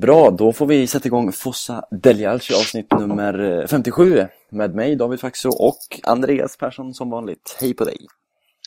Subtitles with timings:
[0.00, 5.48] Bra, då får vi sätta igång Fossa Deljalci avsnitt nummer 57 med mig David Faxo
[5.48, 7.58] och Andreas Persson som vanligt.
[7.60, 7.96] Hej på dig!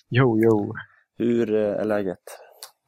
[0.09, 0.73] Jo, jo.
[1.17, 2.19] Hur eh, är läget?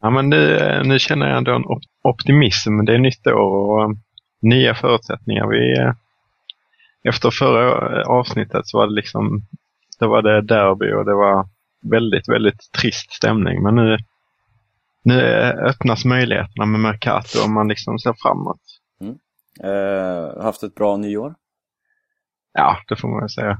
[0.02, 1.64] Ja, men nu, nu känner jag ändå en
[2.04, 2.86] optimism.
[2.86, 3.96] Det är nytt år och
[4.42, 5.48] nya förutsättningar.
[5.48, 5.92] Vi,
[7.10, 9.42] efter förra avsnittet så var det liksom,
[10.00, 11.48] då var det derby och det var
[11.92, 13.64] väldigt, väldigt trist stämning.
[13.64, 13.98] Men nu,
[15.06, 15.22] nu
[15.70, 18.62] öppnas möjligheterna med Mercato och man liksom ser framåt.
[19.02, 19.16] Mm.
[19.64, 21.36] Eh, haft ett bra nyår?
[22.54, 23.58] Ja, det får man väl säga.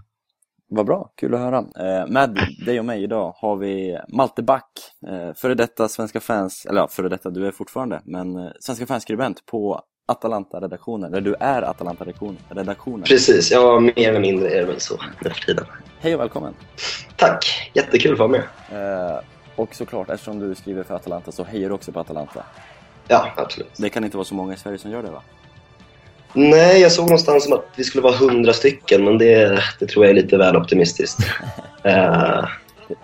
[0.68, 1.58] Vad bra, kul att höra.
[1.58, 4.70] Eh, med dig och mig idag har vi Malte Back,
[5.08, 8.86] eh, före detta Svenska fans, eller ja, före detta, du är fortfarande, men eh, Svenska
[8.86, 13.04] fanskribent på Atalanta-redaktionen, eller du är Atalanta-redaktionen.
[13.04, 15.66] Precis, ja mer eller mindre är det väl så nu för tiden.
[16.00, 16.54] Hej och välkommen!
[17.16, 18.44] Tack, jättekul att vara med.
[18.72, 19.20] Eh,
[19.56, 22.44] och såklart, eftersom du skriver för Atalanta så hejar du också på Atalanta.
[23.08, 23.72] Ja, absolut.
[23.78, 25.22] Det kan inte vara så många i Sverige som gör det va?
[26.34, 30.06] Nej, jag såg någonstans som att vi skulle vara hundra stycken, men det, det tror
[30.06, 31.20] jag är lite väl optimistiskt.
[31.20, 31.26] uh,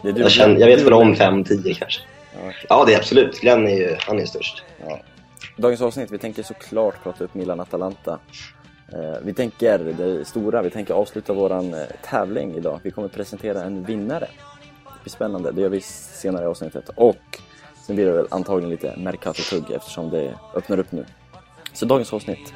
[0.02, 2.02] det, det jag, känner, jag vet väl om fem, tio kanske.
[2.34, 2.66] Ja, okay.
[2.70, 3.42] ja, det är absolut.
[3.42, 4.64] Glenn är ju han är störst.
[4.88, 5.00] Ja.
[5.58, 8.20] Dagens avsnitt, vi tänker såklart prata upp Milan-Atalanta.
[8.94, 12.80] Uh, vi tänker det stora, vi tänker avsluta våran uh, tävling idag.
[12.84, 14.28] Vi kommer presentera en vinnare.
[15.02, 16.90] Det blir spännande, det gör vi senare i avsnittet.
[16.96, 17.40] Och
[17.86, 21.06] sen blir det väl antagligen lite Mercato-tugg eftersom det öppnar upp nu.
[21.74, 22.54] Så dagens avsnitt.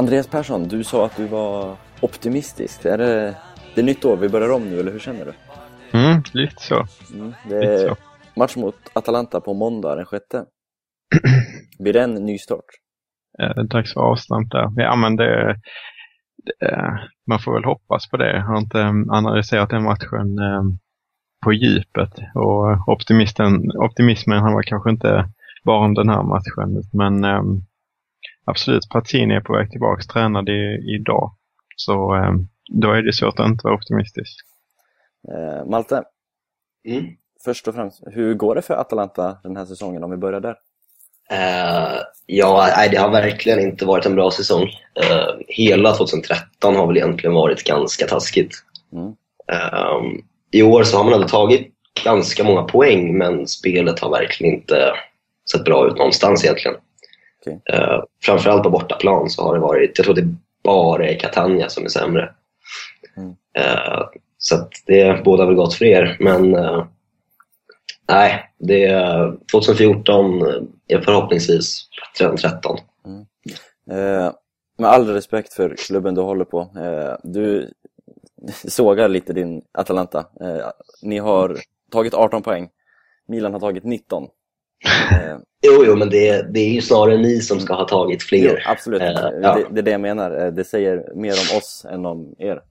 [0.00, 2.84] Andreas Persson, du sa att du var optimistisk.
[2.84, 3.36] Är det,
[3.74, 5.32] det är nytt år, vi börjar om nu, eller hur känner du?
[5.98, 6.86] Mm, lite så.
[7.14, 7.96] Mm, det är lite så.
[8.40, 10.44] match mot Atalanta på måndag den sjätte.
[11.78, 12.64] Blir det en ny start?
[13.38, 14.68] Eh, dags för avstamp där.
[14.76, 15.56] Ja, men det,
[16.44, 18.36] det, man får väl hoppas på det.
[18.36, 18.78] Jag har inte
[19.10, 20.62] analyserat den matchen eh,
[21.44, 25.28] på djupet och optimisten, optimismen han var kanske inte
[25.64, 26.82] bara om den här matchen.
[26.92, 27.42] Men eh,
[28.50, 30.52] absolut, Patini är på väg tillbaka, tränade
[30.96, 31.34] idag.
[31.76, 32.32] Så eh,
[32.72, 34.36] då är det svårt att inte vara optimistisk.
[35.28, 36.02] Eh, Malte,
[36.88, 37.04] mm.
[37.44, 40.56] först och främst, hur går det för Atalanta den här säsongen om vi börjar där?
[41.32, 44.62] Uh, ja, nej, det har verkligen inte varit en bra säsong.
[44.62, 48.54] Uh, hela 2013 har väl egentligen varit ganska taskigt.
[48.92, 49.06] Mm.
[49.06, 51.72] Uh, I år så har man ändå tagit
[52.04, 54.92] ganska många poäng, men spelet har verkligen inte
[55.52, 56.76] sett bra ut någonstans egentligen.
[57.40, 57.78] Okay.
[57.78, 60.34] Uh, framförallt på bortaplan så har det varit, jag tror det
[60.64, 62.34] bara är Catania som är sämre.
[63.16, 63.28] Mm.
[63.30, 64.06] Uh,
[64.38, 66.84] så det båda väl gott för er, men uh,
[68.08, 68.92] nej, det,
[69.52, 70.42] 2014
[70.88, 72.78] är förhoppningsvis bättre än 13.
[73.06, 73.26] Mm.
[73.90, 74.32] Eh,
[74.78, 77.72] med all respekt för klubben du håller på, eh, du
[78.68, 80.18] sågar lite din Atalanta.
[80.40, 80.66] Eh,
[81.02, 81.56] ni har
[81.90, 82.68] tagit 18 poäng,
[83.26, 84.28] Milan har tagit 19.
[84.84, 88.38] Eh, jo, jo, men det, det är ju snarare ni som ska ha tagit fler.
[88.38, 89.08] Jo, absolut, eh,
[89.42, 89.54] ja.
[89.54, 90.44] det, det, är det jag menar.
[90.44, 92.62] Eh, det säger mer om oss än om er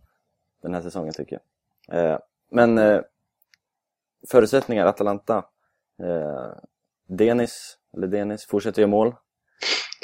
[0.64, 1.40] den här säsongen tycker
[1.88, 2.12] jag.
[2.12, 2.18] Eh,
[2.52, 3.02] men eh,
[4.28, 5.38] förutsättningar, Atalanta.
[6.03, 6.52] Eh,
[7.08, 9.16] Denis, eller Denis, fortsätter göra mål.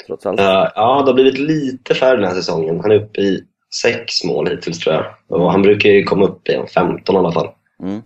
[0.06, 0.40] Trots allt.
[0.40, 2.80] ja, det har blivit lite färre den här säsongen.
[2.80, 3.44] Han är uppe i
[3.82, 5.14] sex mål hittills tror jag.
[5.28, 7.48] Och han brukar ju komma upp i 15 i alla fall.
[7.82, 8.02] Mm.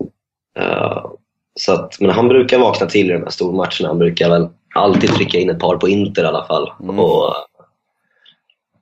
[1.61, 3.89] Så att, men han brukar vakna till i de här stormatcherna.
[3.89, 6.73] Han brukar väl alltid trycka in ett par på Inter i alla fall.
[6.83, 6.99] Mm.
[6.99, 7.35] Och,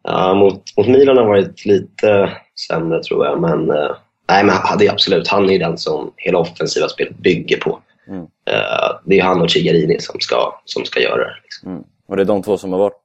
[0.02, 2.32] ja, mot, mot Milan har varit lite
[2.68, 3.40] sämre tror jag.
[3.40, 3.96] Men, eh,
[4.28, 7.80] nej, men det är absolut, han är den som hela offensiva spelet bygger på.
[8.08, 8.20] Mm.
[8.20, 11.34] Uh, det är han och Cigarini som ska, som ska göra det.
[11.42, 11.70] Liksom.
[11.70, 11.84] Mm.
[12.08, 13.02] Och det är de två som har varit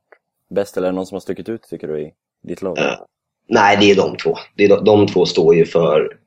[0.50, 2.12] bäst, eller är det någon som har stuckit ut tycker du i
[2.44, 2.78] ditt lag?
[2.78, 2.96] Uh,
[3.50, 4.38] nej, det är de två.
[4.56, 6.23] Det är de, de två står ju för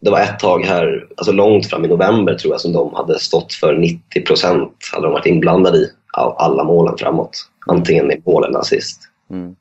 [0.00, 3.18] det var ett tag här, alltså långt fram i november tror jag, som de hade
[3.18, 7.50] stått för 90 procent, hade de varit inblandade i, av alla målen framåt.
[7.66, 9.02] Antingen i mål eller assist.
[9.30, 9.56] Mm.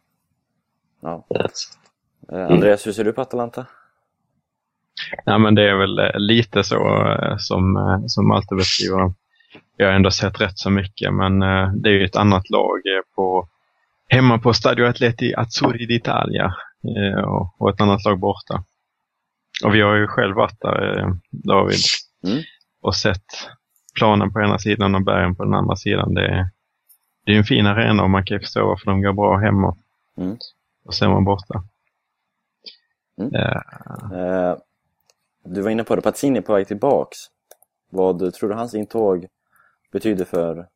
[1.01, 1.25] Ja.
[1.35, 1.51] Yes.
[2.31, 3.65] Eh, Andreas, hur ser du på Atalanta?
[5.25, 9.13] Ja, men det är väl eh, lite så eh, som, som alltid beskriver
[9.77, 11.39] Jag har ändå sett rätt så mycket, men
[11.81, 12.81] det är ju ett annat lag
[13.15, 13.47] på,
[14.09, 16.51] hemma på Stadio Atleti Azzurri d'Italia
[17.57, 18.63] och ett annat lag borta.
[19.63, 21.79] Och vi har ju själv varit där, eh, David,
[22.27, 22.43] mm.
[22.81, 23.25] och sett
[23.99, 26.13] planen på ena sidan och bergen på den andra sidan.
[26.13, 26.49] Det är,
[27.25, 29.77] det är en fin arena och man kan ju förstå varför de går bra hemma.
[30.17, 30.37] Mm.
[30.85, 31.63] Och sen var borta.
[33.21, 33.35] Mm.
[34.13, 34.57] Uh,
[35.45, 37.17] du var inne på det, Pazzini är på väg tillbaks.
[37.91, 39.27] Vad tror du hans intåg
[39.91, 40.67] betyder för,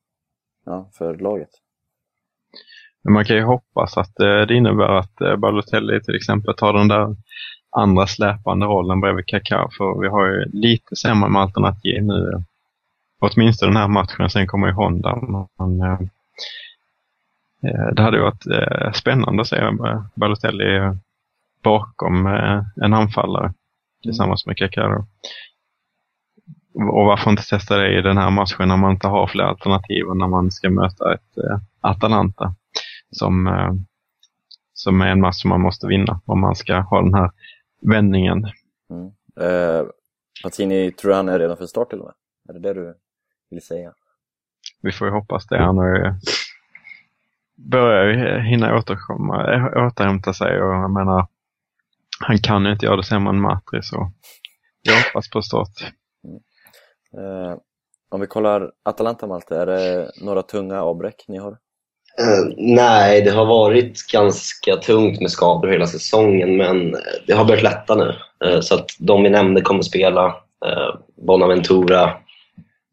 [0.66, 1.50] ja, för laget?
[3.10, 7.16] Man kan ju hoppas att det innebär att Balotelli till exempel tar den där
[7.72, 9.70] andra släpande rollen bredvid Kaká.
[9.78, 12.44] För vi har ju lite sämre med alternativ nu.
[13.20, 15.20] Åtminstone den här matchen, sen kommer ju Honda.
[15.58, 16.00] Men, eh,
[17.64, 20.96] eh det hade ju varit eh, spännande att se eh, Balotelli
[21.64, 23.54] bakom eh, en anfallare
[24.04, 25.06] tillsammans med Kaká.
[26.74, 30.06] Och varför inte testa det i den här matchen när man inte har fler alternativ
[30.06, 32.56] och när man ska möta ett eh, Atalanta
[33.12, 33.74] som, eh,
[34.74, 37.32] som är en match som man måste vinna om man ska ha den här
[37.82, 38.48] vändningen.
[38.90, 39.06] Mm.
[39.40, 39.88] Eh,
[40.92, 42.14] tror du han är redan för start till och med?
[42.50, 42.96] Är det det du
[43.50, 43.94] vill säga?
[44.82, 45.58] Vi får ju hoppas det.
[45.58, 46.14] Han har ju
[47.68, 51.28] börjar hinna återkomma, eh, återhämta sig och jag menar,
[52.20, 54.12] han kan ju inte göra det sämre än Matri så
[54.82, 55.94] jag hoppas på start.
[56.24, 56.40] Mm.
[57.18, 57.58] Eh,
[58.10, 61.58] om vi kollar Atalanta Malte, är det några tunga avbräck ni har?
[62.22, 66.96] Uh, nej, det har varit ganska tungt med skador hela säsongen men
[67.28, 68.16] det har börjat lätta nu.
[68.46, 70.26] Uh, så att de vi nämnde kommer spela.
[70.66, 72.14] Uh, Bonaventura.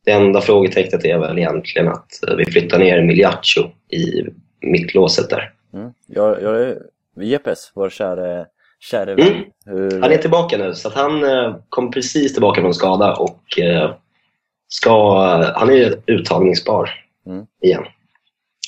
[0.05, 2.09] Det enda frågetecknet är väl egentligen att
[2.39, 4.23] vi flyttar ner Miliaccio i
[4.61, 5.53] mittlåset där.
[5.75, 5.93] Mm.
[6.07, 6.79] Jag, jag är
[7.21, 8.47] Jepes, vår käre,
[8.81, 9.27] käre vän.
[9.27, 9.45] Mm.
[9.67, 10.01] Hur...
[10.01, 11.25] Han är tillbaka nu, så att han
[11.69, 13.41] kom precis tillbaka från skada och
[14.69, 15.19] ska,
[15.55, 16.91] han är uttagningsbar
[17.27, 17.47] mm.
[17.63, 17.85] igen.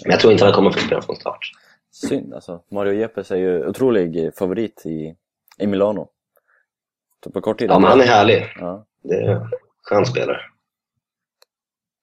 [0.05, 1.53] Men jag tror inte han kommer få spela från start.
[1.91, 2.63] Synd alltså.
[2.71, 5.15] Mario Jepes är ju otrolig favorit i,
[5.59, 6.09] i Milano.
[7.25, 7.71] Så på kort tid.
[7.71, 8.53] Ja, men han är härlig.
[8.61, 8.87] Ja.
[9.03, 9.51] Det är en
[9.83, 10.41] skön spelare.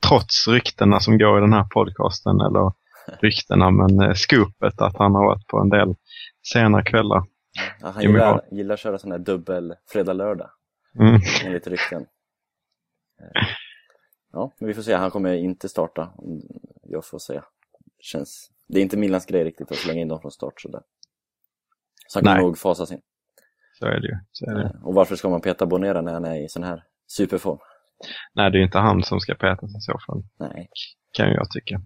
[0.10, 2.72] trots ryktena som går i den här podcasten, eller
[3.22, 5.96] ryktena, men eh, scoopet att han har varit på en del
[6.54, 7.24] sena kvällar.
[7.82, 10.50] Ja, han gillar, gillar att köra sån här dubbel fredag-lördag,
[11.00, 11.22] mm.
[11.46, 12.02] enligt rykten.
[13.22, 13.48] Eh,
[14.34, 14.96] ja, men vi får se.
[14.96, 16.14] Han kommer inte starta,
[16.84, 17.44] jag får säga.
[18.00, 18.52] Känns...
[18.68, 20.82] Det är inte Milans grej riktigt att slänga in dem från start sådär.
[22.08, 23.02] Så han kan nog fasas in.
[23.80, 24.16] Så är det ju.
[24.32, 24.64] Så är det.
[24.64, 27.58] Eh, och varför ska man peta Bonera när han är i sån här superform?
[28.34, 30.24] Nej, det är inte han som ska petas i så fall.
[30.40, 30.70] Nej.
[31.14, 31.82] Kan jag tycka.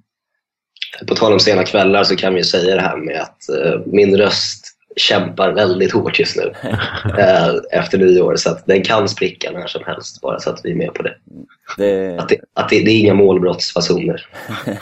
[1.08, 4.18] På tal om sena kvällar så kan vi säga det här med att uh, min
[4.18, 4.66] röst
[4.96, 8.36] kämpar väldigt hårt just nu uh, efter nyår.
[8.36, 11.04] Så att den kan spricka när som helst, bara så att vi är med på
[11.04, 11.18] det.
[11.78, 12.18] det...
[12.19, 14.28] Att, det, att det, det är inga målbrottsfasoner.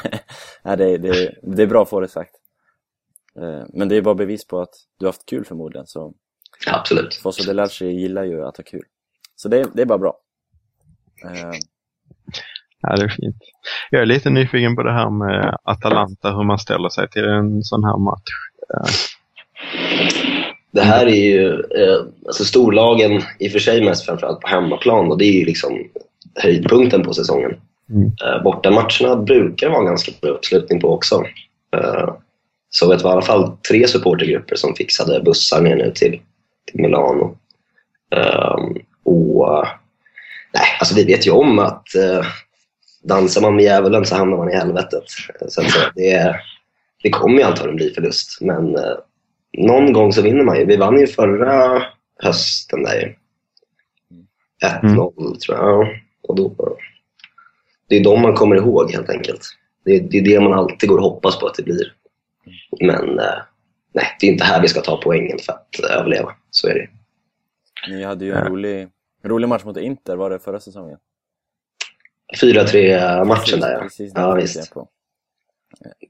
[0.63, 2.32] Nej, det, det, det är bra att få det sagt.
[3.39, 5.88] Uh, men det är bara bevis på att du har haft kul förmodligen.
[5.88, 6.13] Så
[6.68, 7.15] Absolut.
[7.15, 8.84] Fosso Delarci gillar ju att ha kul.
[9.36, 10.20] Så det, det är bara bra.
[11.26, 11.52] Eh,
[12.82, 13.36] ja, det är fint.
[13.90, 17.64] Jag är lite nyfiken på det här med Atalanta, hur man ställer sig till en
[17.64, 18.32] sån här match.
[18.74, 18.92] Eh,
[20.72, 25.12] det här är ju eh, alltså storlagen, i och för sig mest framförallt på hemmaplan
[25.12, 25.88] och det är ju liksom
[26.36, 27.52] höjdpunkten på säsongen.
[27.90, 28.44] Mm.
[28.44, 31.24] Bortamatcherna brukar vara ganska bra uppslutning på också.
[32.70, 36.22] Så det var i alla fall tre supportergrupper som fixade bussar ner nu till,
[36.72, 37.38] till Milano.
[39.04, 39.68] Och
[40.53, 42.25] Nej, alltså vi vet ju om att eh,
[43.03, 45.03] dansar man med djävulen så hamnar man i helvetet.
[45.48, 46.36] Så att, det,
[47.03, 48.98] det kommer ju antagligen bli förlust, men eh,
[49.58, 50.65] någon gång så vinner man ju.
[50.65, 51.84] Vi vann ju förra
[52.24, 53.18] hösten där
[54.65, 55.38] 1-0 mm.
[55.38, 55.88] tror jag.
[56.27, 56.77] Och då,
[57.88, 59.41] det är de man kommer ihåg helt enkelt.
[59.86, 61.94] Det, det är det man alltid går och hoppas på att det blir.
[62.82, 63.39] Men eh,
[63.94, 66.32] nej, det är inte här vi ska ta poängen för att överleva.
[66.50, 66.89] Så är det.
[67.88, 68.89] Ni hade ju en rolig
[69.24, 70.98] Rolig match mot Inter var det förra säsongen.
[72.42, 73.80] 4-3 matchen där ja.
[73.80, 74.74] Precis, ja, visst.
[74.74, 74.88] På.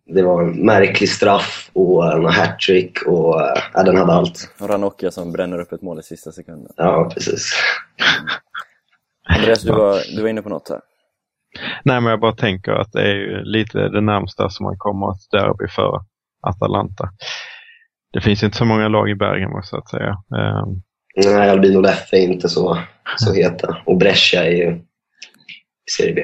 [0.05, 3.41] det var en märklig straff och en hattrick och
[3.73, 4.53] ja, den hade allt.
[4.57, 6.73] Ranocchia som bränner upp ett mål i sista sekunden.
[6.77, 7.53] Ja, precis.
[9.29, 10.81] Andreas, du var, du var inne på något här.
[11.83, 15.31] Nej, men jag bara tänker att det är lite det närmsta som man kommer ett
[15.31, 16.01] derby för
[16.41, 17.09] Atalanta.
[18.13, 20.09] Det finns inte så många lag i Bergamo så att säga.
[20.11, 20.81] Um...
[21.15, 22.77] Nej, Albino Leffe är inte så,
[23.17, 23.77] så heta.
[23.85, 26.21] Och Brescia är ju i Serie B.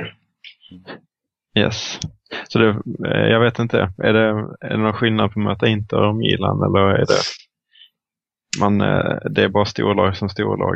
[1.60, 2.00] Yes.
[2.48, 2.70] Så det,
[3.08, 4.30] eh, jag vet inte, är det,
[4.62, 7.22] är det någon skillnad på att möta Inter och Milan eller är det,
[8.60, 10.76] man, eh, det är bara storlag som storlag?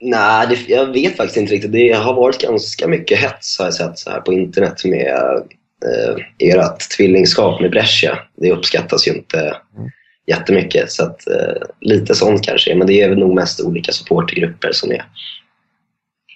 [0.00, 1.72] Nej, det, jag vet faktiskt inte riktigt.
[1.72, 5.42] Det har varit ganska mycket hets har jag sett så här på internet med
[5.84, 8.18] eh, ert tvillingskap med Brescia.
[8.36, 9.90] Det uppskattas ju inte mm.
[10.26, 10.92] Jättemycket.
[10.92, 12.74] Så att, eh, lite sånt kanske.
[12.74, 15.04] Men det är väl nog mest olika supportergrupper som, är,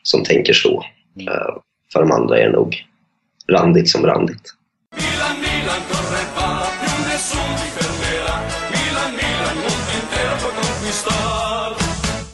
[0.02, 0.84] som tänker så.
[1.16, 1.28] Mm.
[1.28, 1.56] Eh,
[1.92, 2.86] för de andra är det nog
[3.48, 4.52] randigt som randigt.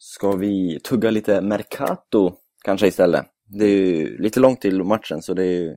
[0.00, 2.32] Ska vi tugga lite Mercato
[2.64, 3.26] kanske istället?
[3.59, 5.76] Det är ju lite långt till matchen så det är ju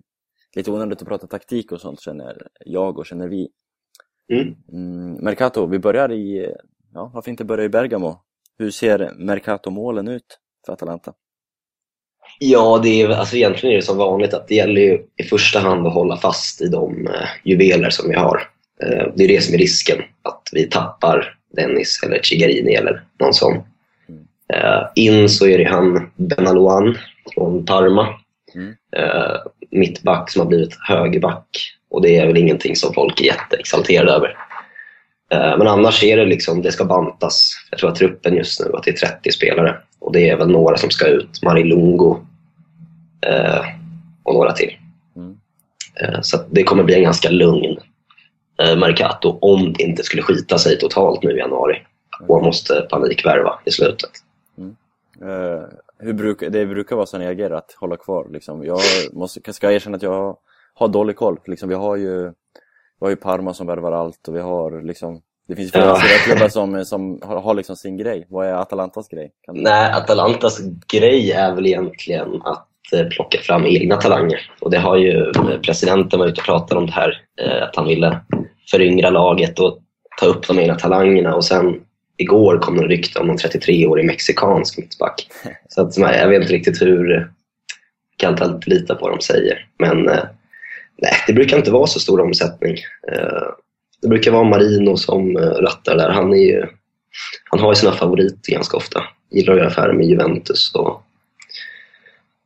[0.56, 3.48] lite onödigt att prata taktik och sånt känner jag och känner vi.
[4.32, 4.56] Mm.
[4.72, 6.54] Mm, Mercato, vi börjar i,
[6.94, 8.20] ja varför inte börja i Bergamo?
[8.58, 11.14] Hur ser Mercato-målen ut för Atalanta?
[12.40, 15.60] Ja, det är, alltså egentligen är det som vanligt att det gäller ju i första
[15.60, 18.42] hand att hålla fast i de eh, juveler som vi har.
[18.84, 23.34] Eh, det är det som är risken, att vi tappar Dennis eller Chigarini eller någon
[23.34, 23.56] sån.
[24.54, 26.98] Eh, in så är det han Benalouan
[27.34, 28.08] från Parma.
[28.56, 28.76] Mm.
[28.96, 29.36] Eh,
[29.72, 31.48] mittback som har blivit högerback.
[31.96, 34.38] Och det är väl ingenting som folk är jätteexalterade över.
[35.32, 37.52] Eh, men annars är det liksom, det ska bantas.
[37.72, 39.78] Jag tror att truppen just nu att det är 30 spelare.
[40.00, 41.44] Och det är väl några som ska ut.
[41.44, 42.18] Marilungo
[43.22, 43.66] eh,
[44.24, 44.78] och några till.
[45.16, 45.38] Mm.
[46.02, 47.78] Eh, så det kommer bli en ganska lugn
[48.62, 51.82] eh, Mercato om det inte skulle skita sig totalt nu i januari
[52.28, 54.12] och måste panikvärva i slutet.
[54.58, 54.76] Mm.
[56.00, 58.28] Hur bruk, det brukar vara så när jag agerar, att hålla kvar.
[58.32, 58.66] Liksom.
[58.66, 58.80] Jag
[59.14, 60.38] måste, ska erkänna att jag
[60.76, 61.40] har dålig koll.
[61.46, 62.24] Liksom, vi, har ju,
[63.00, 66.00] vi har ju Parma som värvar allt och vi har liksom det finns flera ja.
[66.26, 68.26] klubbar som, som har, har liksom sin grej.
[68.30, 69.32] Vad är Atalantas grej?
[69.46, 74.52] Kan Nej, Atalantas grej är väl egentligen att eh, plocka fram egna talanger.
[74.62, 77.76] Och det har ju eh, presidenten varit ute och pratat om det här, eh, att
[77.76, 78.20] han ville
[78.72, 79.80] föryngra laget och
[80.20, 81.36] ta upp de egna talangerna.
[81.36, 81.82] Och sen
[82.18, 85.28] igår kom det rykte om en 33-årig mexikansk mittback.
[85.70, 87.32] Så att, jag vet inte riktigt hur,
[88.18, 89.68] kan inte lita på vad de säger.
[89.80, 90.10] Men
[90.98, 92.76] nej, det brukar inte vara så stor omsättning.
[94.02, 96.10] Det brukar vara Marino som rattar där.
[96.10, 96.66] Han, är ju,
[97.44, 99.04] han har ju sina favoriter ganska ofta.
[99.32, 101.04] Gillar att göra affärer med Juventus och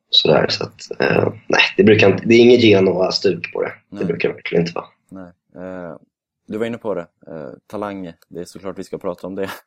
[0.10, 0.46] sådär.
[0.50, 3.72] Så att, eh, nej, det, brukar inte, det är inget Genoa-stuk på det.
[3.90, 4.00] Nej.
[4.00, 4.86] Det brukar det verkligen inte vara.
[5.10, 5.32] Nej.
[5.56, 5.96] Eh,
[6.48, 7.08] du var inne på det.
[7.28, 9.50] Eh, talang, det är såklart vi ska prata om det.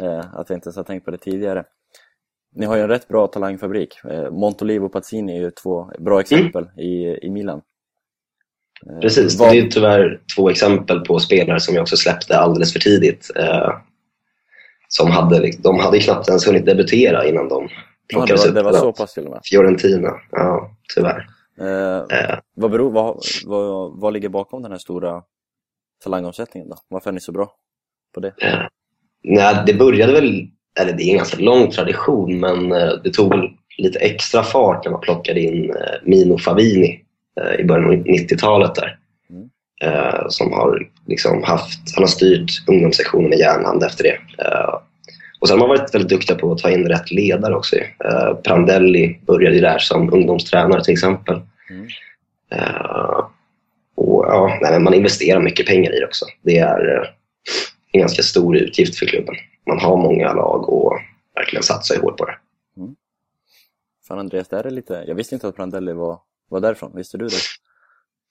[0.00, 1.64] Eh, att jag inte ens har tänkt på det tidigare.
[2.54, 4.04] Ni har ju en rätt bra talangfabrik.
[4.04, 6.78] Eh, Montolivo och Pazzini är ju två bra exempel mm.
[6.78, 7.62] i, i Milan.
[8.86, 9.52] Eh, Precis, Vad...
[9.52, 13.30] det är tyvärr två exempel på spelare som jag också släppte alldeles för tidigt.
[13.36, 13.70] Eh,
[14.88, 17.68] som hade, de hade knappt ens hunnit debutera innan de
[18.08, 18.76] plockades ja, det var, upp.
[18.76, 19.40] Det var så pass till och med?
[19.44, 21.26] Fiorentina, ja tyvärr.
[21.60, 22.38] Eh, eh.
[22.56, 25.22] Vad, beror, vad, vad, vad ligger bakom den här stora
[26.04, 26.76] talangomsättningen då?
[26.88, 27.52] Varför är ni så bra
[28.14, 28.32] på det?
[28.38, 28.60] Eh,
[29.24, 30.48] nej, det började väl,
[30.80, 32.68] eller det är en ganska lång tradition, men
[33.04, 37.04] det tog väl lite extra fart när man plockade in Mino Favini
[37.58, 38.98] i början av 90-talet där.
[39.30, 39.50] Mm.
[39.84, 44.44] Eh, som har liksom haft, han har styrt ungdomssektionen med järnhand efter det.
[44.44, 44.80] Eh,
[45.40, 47.76] och sen har man varit väldigt duktiga på att ta in rätt ledare också.
[48.44, 51.40] Prandelli började ju där som ungdomstränare till exempel.
[51.70, 51.86] Mm.
[53.94, 56.26] och ja, nej, man investerar mycket pengar i det också.
[56.42, 57.14] Det är
[57.92, 59.34] en ganska stor utgift för klubben.
[59.66, 60.98] Man har många lag och
[61.34, 62.36] verkligen satsar hårt på det.
[62.76, 62.96] Mm.
[64.08, 65.04] Fan Andreas, det är lite...
[65.06, 67.36] jag visste inte att Prandelli var var därifrån, visste du det?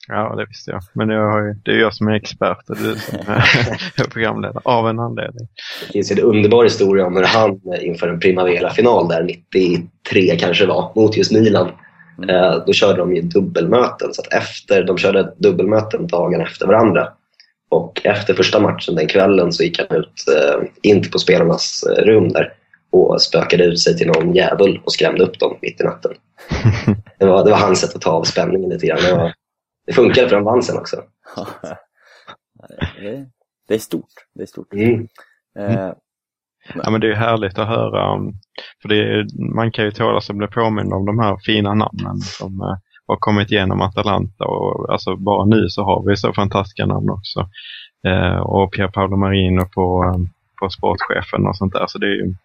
[0.08, 0.82] Ja, det visste jag.
[0.94, 4.62] Men jag har ju, det är jag som är expert och du som är programledare,
[4.64, 5.48] av en anledning.
[5.88, 10.92] Det finns en underbar historia om hur han inför en Primavera-final där 93 kanske var,
[10.96, 11.72] mot just Milan.
[12.18, 12.30] Mm.
[12.30, 17.10] Eh, då körde de ju dubbelmöten, så att efter, de körde dubbelmöten dagen efter varandra.
[17.70, 22.04] Och efter första matchen den kvällen så gick han ut, eh, in på spelarnas eh,
[22.04, 22.54] rum där
[22.90, 26.12] och spökade ut sig till någon djävul och skrämde upp dem mitt i natten.
[27.20, 29.00] det, var, det var hans sätt att ta av spänningen lite grann.
[29.02, 29.34] Det, var,
[29.86, 31.04] det funkade för de vann sen också.
[33.68, 34.14] det, är stort.
[34.36, 34.74] Det är stort.
[34.74, 35.08] Mm.
[35.60, 35.92] Eh,
[36.84, 38.20] ja, men det är härligt att höra.
[38.82, 42.18] För det är, man kan ju tåla sig bli påmind om de här fina namnen
[42.18, 42.78] som eh,
[43.08, 47.50] har kommit igenom Atalanta och alltså bara nu så har vi så fantastiska namn också.
[48.08, 50.16] Eh, och Pier Paolo Marino på,
[50.60, 51.86] på sportchefen och sånt där.
[51.88, 52.36] Så det är ju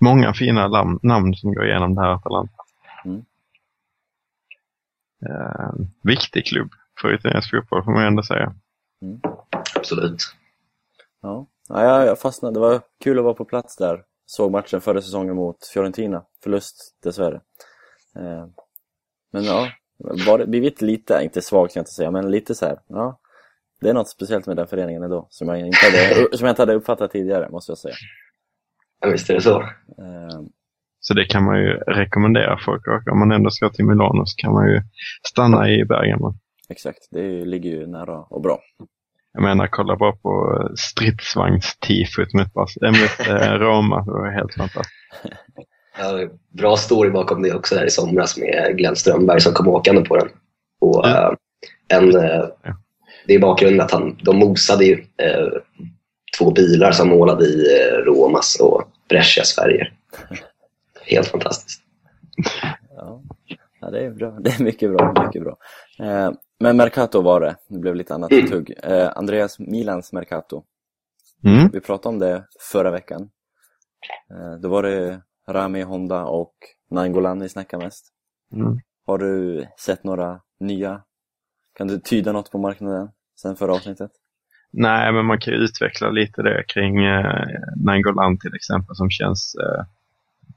[0.00, 2.62] många fina namn, namn som går igenom det här Atalanta.
[3.04, 3.24] Mm.
[5.26, 8.54] Eh, viktig klubb för italiensk fotboll får man ändå säga.
[9.02, 9.20] Mm.
[9.74, 10.20] Absolut.
[11.22, 11.46] Ja.
[11.68, 12.54] ja, jag fastnade.
[12.54, 14.02] Det var kul att vara på plats där.
[14.26, 16.24] Såg matchen förra säsongen mot Fiorentina.
[16.42, 17.40] Förlust dessvärre.
[18.16, 18.46] Eh,
[19.32, 19.68] men ja,
[20.26, 23.20] var det, blivit lite, inte svagt kan jag inte säga, men lite så här, ja.
[23.80, 26.62] Det är något speciellt med den föreningen ändå, som jag inte hade, som jag inte
[26.62, 27.94] hade uppfattat tidigare, måste jag säga.
[29.00, 29.60] Ja, visst är det så.
[29.62, 30.40] Eh,
[31.00, 32.82] så det kan man ju rekommendera folk.
[33.12, 34.82] Om man ändå ska till Milano så kan man ju
[35.28, 36.34] stanna i Bergamo.
[36.68, 38.58] Exakt, det ligger ju nära och bra.
[39.32, 44.04] Jag menar, kolla bara på stridsvagnstifot mot, mot eh, Roma.
[44.04, 44.94] Det var helt fantastiskt.
[45.98, 50.02] Ja, bra story bakom det också där i somras med Glenn Strömberg som kom åkande
[50.02, 50.28] på den.
[50.80, 51.16] Och, mm.
[51.16, 51.30] äh,
[51.88, 52.44] en, äh,
[53.26, 55.48] det är bakgrunden att han, de mosade ju äh,
[56.38, 57.64] två bilar som målade i
[58.06, 59.92] Romas och Brescias färger.
[61.02, 61.82] Helt fantastiskt.
[62.96, 63.22] Ja.
[63.80, 64.30] ja, det är bra.
[64.40, 65.24] Det är mycket bra.
[65.26, 65.56] Mycket bra.
[66.00, 66.30] Eh,
[66.60, 67.56] men Mercato var det.
[67.68, 68.46] Det blev lite annat mm.
[68.46, 68.74] tugg.
[68.82, 70.64] Eh, Andreas Milans Mercato.
[71.44, 71.68] Mm.
[71.72, 73.30] Vi pratade om det förra veckan.
[74.30, 76.54] Eh, då var det Rami Honda och
[76.90, 78.06] Nangolan vi snackade mest.
[78.52, 78.80] Mm.
[79.06, 81.02] Har du sett några nya?
[81.74, 83.08] Kan du tyda något på marknaden
[83.40, 84.10] sen förra avsnittet?
[84.70, 87.46] Nej, men man kan ju utveckla lite det kring eh,
[87.76, 89.84] Nangolan till exempel som känns eh,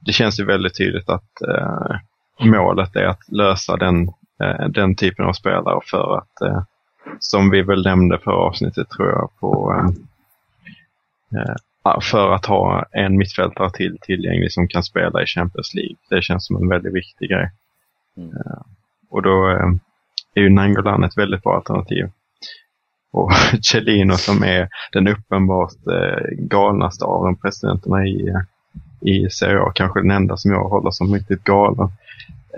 [0.06, 1.96] det känns ju väldigt tydligt att eh,
[2.38, 4.08] målet är att lösa den,
[4.40, 6.62] eh, den typen av spelare för att, eh,
[7.18, 9.74] som vi väl nämnde för avsnittet tror jag, på,
[11.32, 15.96] eh, eh, för att ha en mittfältare till tillgänglig som kan spela i Champions League.
[16.10, 17.50] Det känns som en väldigt viktig grej.
[18.16, 18.32] Mm.
[19.10, 19.46] Och då
[20.34, 22.10] är ju Nangolan ett väldigt bra alternativ.
[23.12, 28.32] Och Celino som är den uppenbart eh, galnaste av de presidenterna i
[29.04, 31.88] i Serie A, kanske den enda som jag håller som riktigt galen.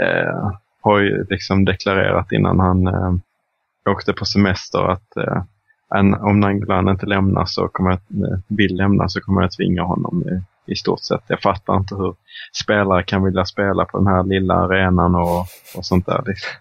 [0.00, 3.14] Eh, har ju liksom deklarerat innan han eh,
[3.90, 5.42] åkte på semester att eh,
[5.94, 9.82] en, om Nangolan inte lämnar så kommer jag, eh, vill lämna så kommer jag tvinga
[9.82, 11.22] honom i, i stort sett.
[11.26, 12.14] Jag fattar inte hur
[12.62, 16.22] spelare kan vilja spela på den här lilla arenan och, och sånt där.
[16.26, 16.50] Liksom.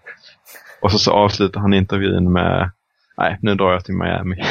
[0.80, 2.70] Och så, så avslutar han intervjun med
[3.18, 4.36] Nej, nu drar jag till Miami.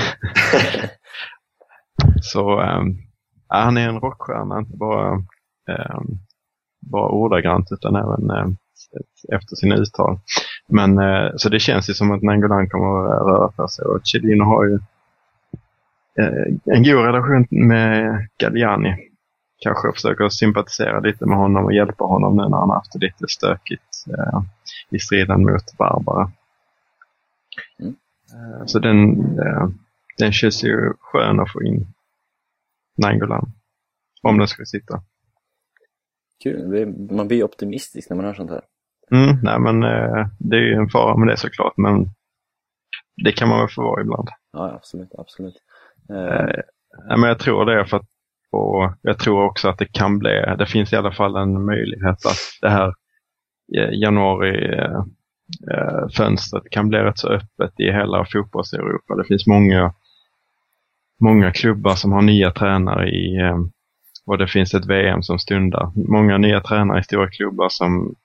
[2.21, 2.97] så um,
[3.53, 5.13] Ja, han är en rockstjärna, inte bara,
[5.69, 6.01] eh,
[6.79, 8.47] bara ordagrant utan även eh,
[9.35, 10.19] efter sina uttal.
[10.67, 13.99] Men eh, så det känns ju som att Nangolan kommer att röra på sig och
[14.03, 14.79] Chilino har ju
[16.19, 18.95] eh, en god relation med Galliani.
[19.63, 23.27] Kanske försöker sympatisera lite med honom och hjälpa honom nu när han haft det lite
[23.27, 24.41] stökigt eh,
[24.89, 26.31] i striden mot Barbara.
[28.33, 29.67] Eh, så den, eh,
[30.17, 31.87] den känns ju skön att få in
[32.97, 33.51] Nangolan.
[34.21, 35.01] Om den skulle sitta.
[36.43, 38.61] Kul, man blir optimistisk när man hör sånt här.
[39.11, 42.09] Mm, nej men eh, det är ju en fara med det såklart, men
[43.23, 44.29] det kan man väl få vara ibland.
[44.53, 45.55] Ja, absolut, absolut.
[46.09, 48.09] Eh, men jag tror det för att
[48.51, 52.25] och jag tror också att det kan bli, det finns i alla fall en möjlighet
[52.25, 52.93] att det här
[53.91, 54.79] januari
[55.71, 59.15] eh, fönstret kan bli rätt så öppet i hela fotbolls-Europa.
[59.15, 59.93] Det finns många
[61.19, 63.57] många klubbar som har nya tränare i eh,
[64.25, 65.91] och det finns ett VM som stundar.
[65.95, 68.15] Många nya tränare i stora klubbar som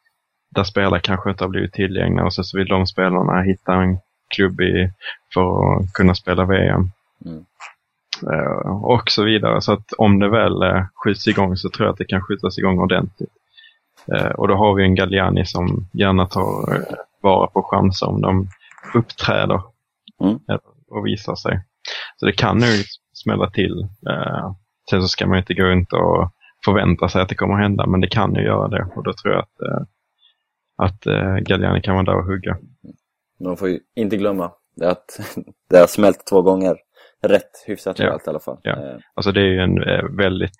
[0.50, 3.98] där spelare kanske inte har blivit tillgängliga och så, så vill de spelarna hitta en
[4.34, 4.90] klubb i,
[5.34, 6.90] för att kunna spela VM.
[7.24, 7.44] Mm.
[8.22, 9.60] Uh, och så vidare.
[9.60, 12.58] Så att om det väl uh, skjuts igång så tror jag att det kan skjutas
[12.58, 13.32] igång ordentligt.
[14.12, 16.84] Uh, och då har vi en Galliani som gärna tar
[17.22, 18.48] vara på chanser om de
[18.94, 19.62] uppträder
[20.20, 20.38] mm.
[20.90, 21.64] och visar sig.
[22.16, 23.88] Så det kan nog smälla till.
[24.10, 24.52] Eh,
[24.90, 26.32] sen så ska man inte gå runt och
[26.64, 28.86] förvänta sig att det kommer att hända, men det kan ju göra det.
[28.96, 29.86] Och då tror jag att, eh,
[30.76, 32.56] att eh, Galliani kan vara där och hugga.
[33.44, 34.52] Man får ju inte glömma
[34.82, 35.20] att
[35.70, 36.76] det har smält två gånger
[37.22, 38.20] rätt hyfsat ja.
[38.26, 38.58] i alla fall.
[38.62, 38.70] Ja.
[38.70, 38.98] Eh.
[39.14, 40.52] Alltså det är ju en eh, väldigt,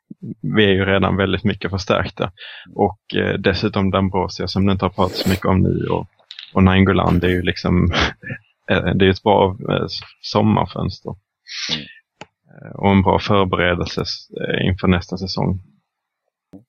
[0.56, 2.32] vi är ju redan väldigt mycket förstärkta.
[2.74, 6.06] Och eh, dessutom Dambrosia som det inte har pratat så mycket om nu och,
[6.54, 7.92] och Nainggolan, det är ju liksom
[8.70, 9.86] Eh, det är ett bra eh,
[10.20, 11.14] sommarfönster.
[11.72, 11.86] Mm.
[12.50, 14.04] Eh, och en bra förberedelse
[14.62, 15.60] inför nästa säsong.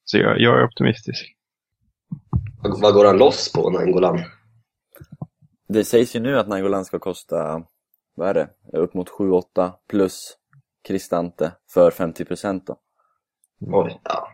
[0.03, 1.35] Så jag, jag är optimistisk.
[2.81, 4.19] Vad går han loss på, Nangolan?
[5.67, 7.63] Det sägs ju nu att Nangolan ska kosta,
[8.15, 10.35] vad är det, upp mot 7-8 plus
[10.87, 12.77] Cristante för 50 procent då.
[13.59, 14.27] Oj, ja.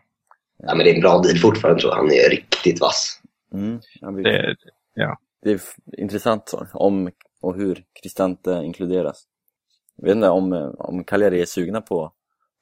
[0.58, 0.76] ja.
[0.76, 1.98] men det är en bra deal fortfarande tror jag.
[1.98, 3.22] Han är riktigt vass.
[3.54, 4.24] Mm, blir...
[4.24, 4.56] det,
[4.94, 5.18] ja.
[5.46, 5.62] Det är
[5.98, 9.24] intressant om och hur Cristante inkluderas.
[9.96, 12.12] Jag vet inte om, om Cagliari är sugna på,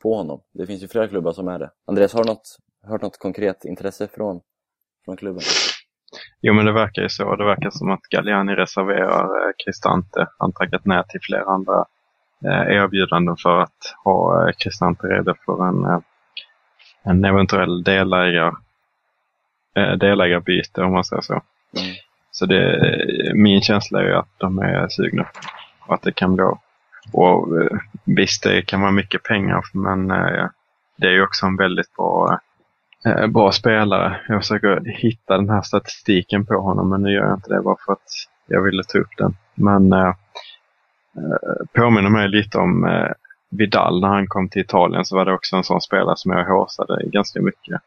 [0.02, 0.42] på honom.
[0.54, 1.72] Det finns ju flera klubbar som är det.
[1.88, 4.42] Andreas, har du något, hört något konkret intresse från,
[5.06, 5.42] från klubben?
[6.42, 7.36] Jo, men det verkar ju så.
[7.36, 10.28] Det verkar som att Galliani reserverar eh, Cristante.
[10.38, 11.86] Han tackat nej till flera andra
[12.46, 16.00] eh, erbjudanden för att ha eh, Cristante redo för en, eh,
[17.04, 18.54] en eventuell delägar,
[19.76, 21.34] eh, delägarbyte om man säger så.
[21.34, 21.96] Mm.
[22.36, 22.92] Så det,
[23.36, 25.26] min känsla är att de är sugna
[25.88, 26.46] och att det kan bli
[27.12, 30.48] Och eh, visst, det kan vara mycket pengar, men eh,
[30.98, 32.40] det är ju också en väldigt bra,
[33.06, 34.20] eh, bra spelare.
[34.28, 37.78] Jag försöker hitta den här statistiken på honom, men nu gör jag inte det bara
[37.86, 38.10] för att
[38.48, 39.36] jag ville ta upp den.
[39.56, 40.14] Men eh,
[41.74, 42.88] påminner mig lite om
[43.50, 46.46] Vidal när han kom till Italien så var det också en sån spelare som jag
[46.46, 47.82] håsade ganska mycket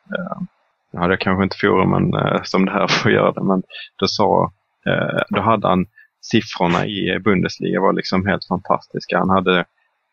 [0.96, 3.62] nu hade jag kanske inte forumen eh, som det här att göra det, men
[3.96, 4.52] då sa,
[4.86, 5.86] eh, då hade han
[6.20, 9.18] siffrorna i Bundesliga var liksom helt fantastiska.
[9.18, 9.64] Han hade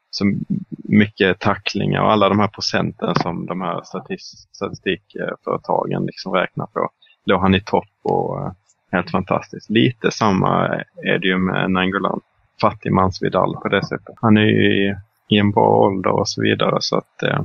[0.10, 0.34] så
[0.84, 3.82] mycket tacklingar och alla de här procenten som de här
[4.54, 6.90] statistikföretagen liksom räknar på.
[7.26, 8.52] Låg han i topp och eh,
[8.92, 9.70] helt fantastiskt.
[9.70, 10.68] Lite samma
[11.04, 12.22] är det ju med Nangolan.
[12.62, 14.16] Fattigmans Vidal på det sättet.
[14.22, 14.96] Han är ju i,
[15.30, 17.42] i en bra ålder och så vidare så att eh,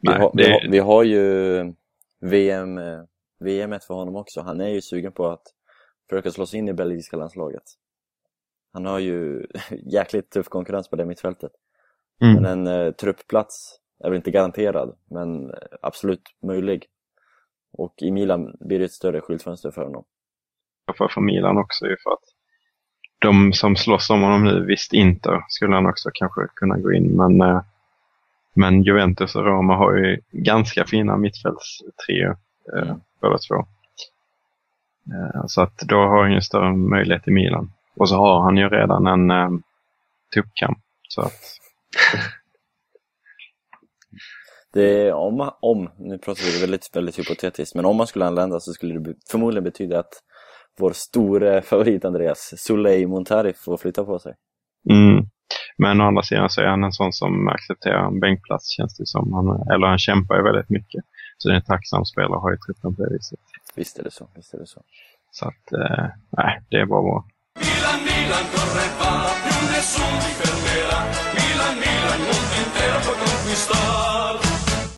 [0.00, 0.42] vi, har, det...
[0.42, 1.74] vi, har, vi har ju
[2.20, 3.02] VM, eh,
[3.38, 4.40] VM för honom också.
[4.40, 5.42] Han är ju sugen på att
[6.08, 7.62] försöka slå sig in i belgiska landslaget.
[8.72, 9.46] Han har ju
[9.92, 11.52] jäkligt tuff konkurrens på det mittfältet.
[12.22, 12.42] Mm.
[12.42, 16.86] Men en eh, truppplats är väl inte garanterad, men eh, absolut möjlig.
[17.72, 20.04] Och i Milan blir det ett större skyltfönster för honom.
[20.98, 22.24] För, för Milan också ju för att
[23.18, 27.16] de som slåss om honom nu, visst inte skulle han också kanske kunna gå in,
[27.16, 27.62] men eh,
[28.54, 32.30] men Juventus och Roma har ju ganska fina mittfältstrio
[32.76, 33.00] eh, mm.
[33.20, 33.54] båda två.
[35.14, 37.72] Eh, så att då har han ju större möjlighet i Milan.
[37.96, 39.50] Och så har han ju redan en eh,
[40.34, 40.78] tuppkamp.
[41.08, 41.32] Så att...
[44.72, 48.60] det är, om, om, nu pratar vi väldigt, väldigt hypotetiskt, men om man skulle anlända
[48.60, 50.22] så skulle det förmodligen betyda att
[50.78, 54.34] vår store favorit Andreas, Soleil Montari, får flytta på sig.
[54.90, 55.24] Mm.
[55.76, 59.06] Men å andra sidan så är han en sån som accepterar en bänkplats känns det
[59.06, 59.32] som.
[59.32, 61.04] Han, eller han kämpar ju väldigt mycket.
[61.38, 63.40] Så det är en tacksam spelare att ha i truppen på det viset.
[63.74, 64.28] Visst är det så.
[64.34, 64.82] Visst är det så.
[65.30, 67.24] Så att, eh, nej, det är bara bra.
[67.60, 68.60] Milan, Milan.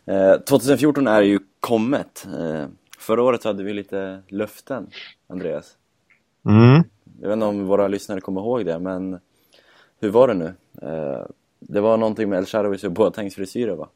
[0.05, 2.27] Eh, 2014 är ju kommet.
[2.39, 2.67] Eh,
[2.99, 4.87] förra året hade vi lite löften,
[5.27, 5.71] Andreas.
[6.45, 6.83] Mm.
[7.21, 9.19] Jag vet inte om våra lyssnare kommer ihåg det, men
[10.03, 10.53] hur var det nu?
[10.81, 11.25] Eh,
[11.59, 13.87] det var någonting med El Shaarawy och Boatengs frisyrer va?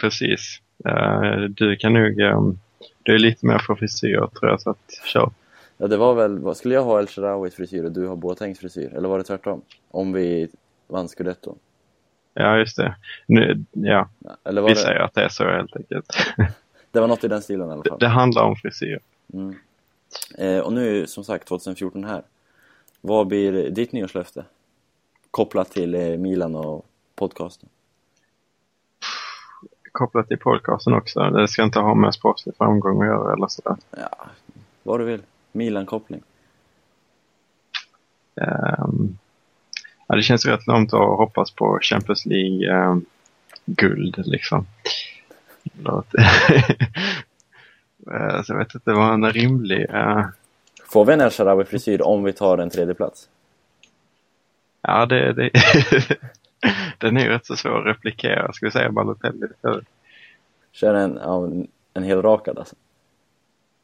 [0.00, 0.60] Precis.
[0.86, 2.20] Eh, du kan nog...
[2.20, 2.58] Um,
[3.02, 5.30] du är lite mer för frisyr tror jag, så att kör.
[5.76, 6.54] Ja, det var väl...
[6.54, 8.94] Skulle jag ha El Shaarawis frisyr och du har Boatengs frisyr?
[8.94, 9.62] Eller var det tvärtom?
[9.90, 10.48] Om vi
[10.88, 11.56] vann Scudetto?
[12.34, 12.96] Ja, just det.
[13.26, 14.08] Nu, ja,
[14.44, 14.80] Eller var vi det...
[14.80, 16.06] säger att det är så helt enkelt.
[16.90, 17.98] det var något i den stilen i alla fall.
[17.98, 19.00] Det, det handlar om frisyr.
[19.32, 19.54] Mm.
[20.38, 22.22] Eh, och nu är som sagt 2014 här.
[23.00, 24.44] Vad blir ditt nyårslöfte?
[25.34, 27.68] Kopplat till eh, Milan och podcasten?
[29.92, 31.20] Kopplat till podcasten också?
[31.20, 33.76] Det ska inte ha med sportslig framgång att göra eller sådär?
[33.90, 34.26] Ja,
[34.82, 35.22] vad du vill.
[35.52, 36.22] Milan-koppling.
[38.34, 39.18] Um,
[40.06, 44.66] ja, det känns rätt långt att hoppas på Champions League-guld um, liksom.
[48.12, 49.90] Eh, så jag vet inte, det var en rimlig...
[49.94, 50.26] Uh...
[50.86, 53.28] Får vi en El Sharawi-frisyr om vi tar en tredje plats?
[54.86, 55.50] Ja, det, det
[56.98, 58.52] den är rätt så svår att replikera.
[58.52, 59.46] Ska vi säga Balotelli
[60.72, 61.48] Kör en, ja,
[61.94, 62.76] en hel rakad alltså?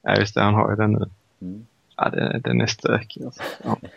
[0.02, 0.40] Ja, just det.
[0.40, 1.06] Han har ju den nu.
[1.40, 1.66] Mm.
[1.96, 3.42] Ja, den, den är stökig alltså.
[3.64, 3.76] Ja.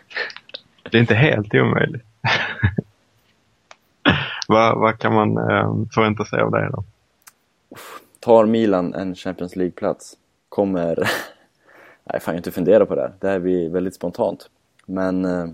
[0.90, 2.04] Det är inte helt omöjligt.
[4.48, 6.84] vad, vad kan man eh, förvänta sig av dig då?
[8.20, 10.16] Tar Milan en Champions League-plats
[10.48, 11.10] kommer...
[12.04, 13.12] Nej, fan jag inte fundera på det här.
[13.20, 14.50] Det här blir väldigt spontant.
[14.86, 15.46] Men eh,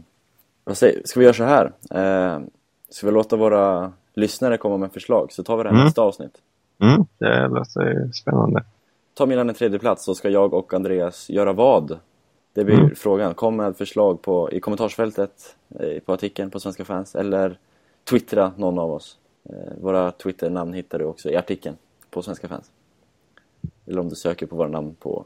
[0.65, 1.73] vad säger, ska vi göra så här?
[1.91, 2.41] Eh,
[2.89, 5.85] ska vi låta våra lyssnare komma med förslag så tar vi det mm.
[5.85, 6.43] nästa avsnitt?
[6.83, 8.65] Mm, det låter spännande.
[9.15, 11.99] Ta Milan en tredje plats så ska jag och Andreas göra vad?
[12.53, 12.95] Det blir mm.
[12.95, 13.35] frågan.
[13.35, 17.59] Kom med förslag på, i kommentarsfältet eh, på artikeln på Svenska fans eller
[18.11, 19.19] twittra någon av oss.
[19.45, 21.77] Eh, våra Twitter-namn hittar du också i artikeln
[22.11, 22.71] på Svenska fans.
[23.87, 25.25] Eller om du söker på våra namn på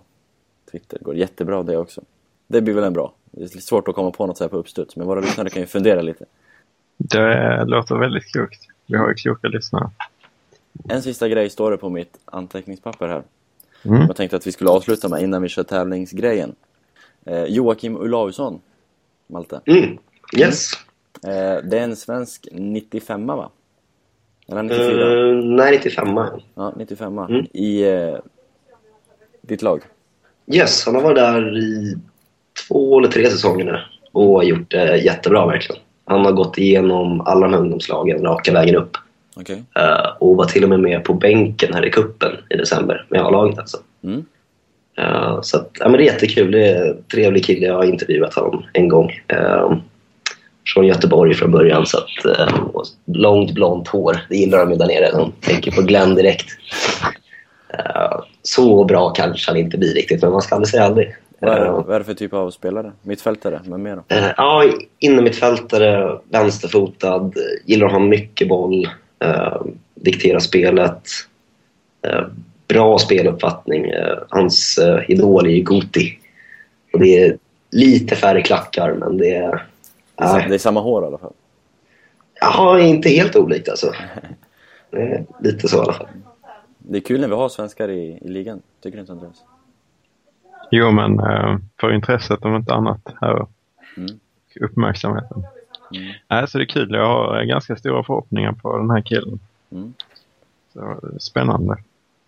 [0.71, 0.99] Twitter.
[0.99, 2.01] Det går jättebra det också.
[2.47, 3.13] Det blir väl en bra.
[3.37, 5.63] Det är svårt att komma på något så här på uppstuds, men våra lyssnare kan
[5.63, 6.25] ju fundera lite.
[6.97, 8.63] Det låter väldigt klokt.
[8.87, 9.91] Vi har ju kloka lyssnare.
[10.89, 13.23] En sista grej står det på mitt anteckningspapper här.
[13.83, 14.03] Mm.
[14.07, 16.55] Jag tänkte att vi skulle avsluta med innan vi kör tävlingsgrejen.
[17.25, 18.61] Eh, Joakim Olausson,
[19.27, 19.61] Malte.
[19.67, 19.99] Mm.
[20.37, 20.73] Yes.
[21.23, 23.51] Eh, det är en svensk 95 va?
[24.49, 25.07] Eller 94?
[25.07, 26.19] Uh, nej, 95
[26.55, 27.47] Ja, 95 mm.
[27.53, 28.17] I eh,
[29.41, 29.83] ditt lag?
[30.47, 31.97] Yes, han har varit där i
[32.69, 33.79] två eller tre säsonger nu
[34.13, 35.83] och gjort det jättebra verkligen.
[36.07, 38.97] Han har gått igenom alla de ungdomslagen raka vägen upp.
[39.37, 39.57] Okay.
[39.57, 43.21] Uh, och var till och med med på bänken här i kuppen i december med
[43.21, 43.79] A-laget alltså.
[44.05, 44.25] Mm.
[45.01, 46.51] Uh, så att, ja, men det är jättekul.
[46.51, 47.67] Det är en trevlig kille.
[47.67, 49.13] Jag har intervjuat honom en gång.
[49.33, 49.77] Uh,
[50.75, 51.87] från Göteborg från början.
[51.87, 52.09] Så att,
[53.07, 55.11] långt blont hår, det gillar de ju där nere.
[55.11, 56.47] De tänker på Glenn direkt.
[58.43, 61.15] så bra kanske han inte blir riktigt, men man ska aldrig säga aldrig.
[61.45, 62.93] Vad är, vad är det för typ av spelare?
[63.03, 64.03] Mittfältare, men mer då?
[64.37, 64.65] Ja,
[64.99, 67.33] innermittfältare, vänsterfotad,
[67.65, 68.89] gillar att ha mycket boll,
[69.95, 71.09] diktera spelet
[72.69, 73.85] bra speluppfattning.
[73.91, 76.19] Eh, hans uh, idol är ju Guti.
[76.93, 77.39] Och det är
[77.71, 79.53] lite färre klackar, men det är...
[80.23, 81.33] Uh, det är samma hår i alla fall?
[82.41, 83.93] Ja, inte helt olikt alltså.
[84.91, 86.07] Det är lite så i alla fall.
[86.79, 89.45] Det är kul när vi har svenskar i, i ligan, tycker du inte Andreas?
[90.71, 93.47] Jo, men uh, för intresset om inte annat här.
[93.97, 94.21] Mm.
[94.61, 95.45] Uppmärksamheten.
[95.95, 96.13] Mm.
[96.29, 99.41] Alltså det är kul, jag har ganska stora förhoppningar på den här killen.
[99.73, 99.95] Mm.
[100.73, 101.77] Så, spännande.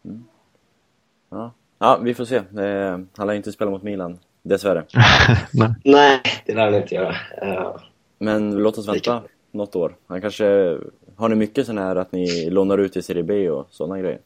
[0.04, 0.24] Mm.
[1.30, 1.52] Ja.
[1.78, 2.36] ja, vi får se.
[2.36, 4.84] Eh, han lär inte spela mot Milan, dessvärre.
[5.52, 5.74] Nej.
[5.84, 7.14] Nej, det lär han inte göra.
[7.42, 7.76] Uh,
[8.18, 9.96] Men låt oss vänta något år.
[10.06, 10.78] Han kanske...
[11.16, 14.18] Har ni mycket sån här att ni lånar ut i Serie B och sådana grejer?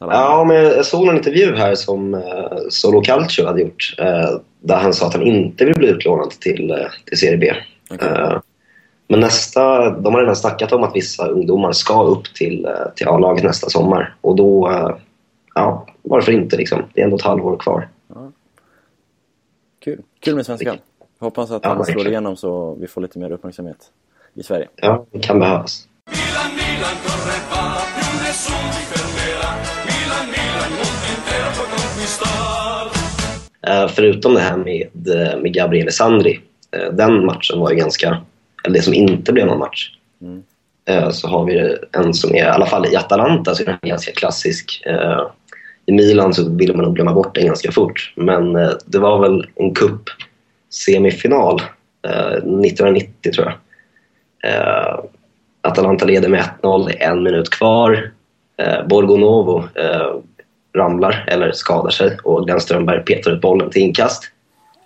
[0.00, 2.22] Ja, men jag såg en intervju här som uh,
[2.70, 3.94] Solo Calcio hade gjort.
[4.00, 7.52] Uh, där han sa att han inte vill bli utlånad till, uh, till Serie B.
[7.94, 8.38] Okay.
[9.08, 13.44] Men nästa, de har redan snackat om att vissa ungdomar ska upp till, till A-laget
[13.44, 14.14] nästa sommar.
[14.20, 14.70] Och då,
[15.54, 16.82] ja, varför inte liksom?
[16.94, 17.88] Det är ändå ett halvår kvar.
[18.14, 18.32] Ja.
[19.84, 20.02] Kul.
[20.20, 20.76] Kul med svenska.
[21.18, 23.78] Hoppas att ja, han slår igenom så vi får lite mer uppmärksamhet
[24.34, 24.68] i Sverige.
[24.76, 25.88] Ja, det kan behövas.
[26.08, 27.55] Uh,
[33.88, 36.40] förutom det här med, eh, med Gabriele Sandri,
[36.76, 38.22] uh, den matchen var ju ganska,
[38.64, 39.90] eller det som inte blev någon match.
[40.22, 40.42] Mm.
[41.12, 44.12] Så har vi en som är, i alla fall i Atalanta, så är den ganska
[44.12, 44.82] klassisk
[45.86, 48.12] i Milan så ville man nog glömma bort den ganska fort.
[48.16, 50.02] Men eh, det var väl en cup
[50.70, 51.62] semifinal
[52.06, 53.54] eh, 1990 tror jag.
[54.52, 55.00] Eh,
[55.60, 58.10] Atalanta leder med 1-0, det är en minut kvar.
[58.56, 60.14] Eh, Borgonovo eh,
[60.76, 64.24] ramlar eller skadar sig och Glenn Strömberg petar ut bollen till inkast.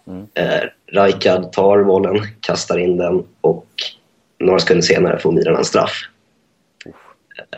[0.07, 0.27] Mm.
[0.35, 3.67] Eh, Rijkaard tar bollen, kastar in den och
[4.39, 5.93] några sekunder senare får Milan en straff.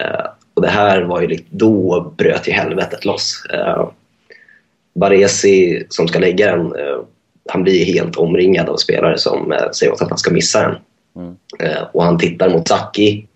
[0.01, 3.47] Eh, och det här var ju, då bröt ju helvetet loss.
[3.55, 3.91] Uh,
[4.95, 7.03] Baresi som ska lägga den, uh,
[7.49, 10.77] han blir helt omringad av spelare som uh, säger åt att han ska missa den.
[11.17, 11.37] Mm.
[11.63, 13.27] Uh, och han tittar mot Saki.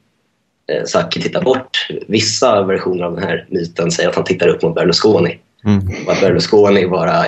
[0.73, 1.89] Uh, Saki tittar bort.
[2.09, 5.39] Vissa versioner av den här myten säger att han tittar upp mot Berlusconi.
[5.65, 6.07] Mm.
[6.07, 7.27] Och att Berlusconi bara